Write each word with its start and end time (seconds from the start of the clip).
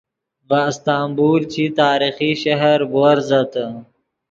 ڤے 0.49 0.59
استنبول 0.71 1.41
چی 1.51 1.63
تاریخی 1.79 2.31
شہر 2.43 2.77
بوورزتے 2.91 3.65